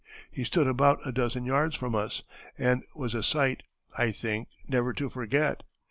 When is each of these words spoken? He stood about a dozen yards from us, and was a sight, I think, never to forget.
He 0.31 0.43
stood 0.45 0.65
about 0.65 1.05
a 1.05 1.11
dozen 1.11 1.45
yards 1.45 1.75
from 1.75 1.93
us, 1.93 2.23
and 2.57 2.83
was 2.95 3.13
a 3.13 3.21
sight, 3.21 3.61
I 3.95 4.09
think, 4.09 4.47
never 4.67 4.93
to 4.93 5.09
forget. 5.11 5.61